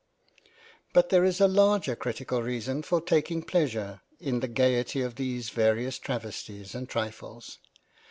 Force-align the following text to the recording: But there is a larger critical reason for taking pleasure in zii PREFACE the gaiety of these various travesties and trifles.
But 0.93 1.09
there 1.09 1.23
is 1.23 1.39
a 1.39 1.47
larger 1.47 1.95
critical 1.95 2.41
reason 2.41 2.81
for 2.81 3.01
taking 3.01 3.43
pleasure 3.43 4.01
in 4.19 4.39
zii 4.39 4.39
PREFACE 4.39 4.41
the 4.41 4.47
gaiety 4.47 5.01
of 5.03 5.13
these 5.13 5.49
various 5.51 5.99
travesties 5.99 6.73
and 6.73 6.89
trifles. 6.89 7.59